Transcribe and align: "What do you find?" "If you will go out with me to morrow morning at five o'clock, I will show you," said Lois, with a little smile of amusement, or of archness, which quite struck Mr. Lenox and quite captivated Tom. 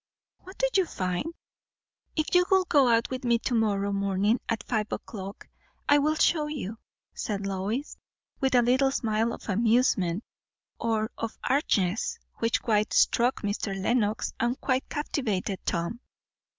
"What 0.39 0.57
do 0.57 0.67
you 0.77 0.87
find?" 0.87 1.27
"If 2.15 2.33
you 2.33 2.45
will 2.49 2.65
go 2.65 2.87
out 2.87 3.11
with 3.11 3.23
me 3.23 3.37
to 3.37 3.53
morrow 3.53 3.91
morning 3.91 4.39
at 4.49 4.63
five 4.63 4.91
o'clock, 4.91 5.47
I 5.87 5.99
will 5.99 6.15
show 6.15 6.47
you," 6.47 6.79
said 7.13 7.45
Lois, 7.45 7.97
with 8.39 8.55
a 8.55 8.63
little 8.63 8.89
smile 8.89 9.31
of 9.31 9.47
amusement, 9.47 10.23
or 10.79 11.11
of 11.19 11.37
archness, 11.43 12.17
which 12.39 12.63
quite 12.63 12.93
struck 12.93 13.43
Mr. 13.43 13.79
Lenox 13.79 14.33
and 14.39 14.59
quite 14.59 14.89
captivated 14.89 15.59
Tom. 15.67 15.99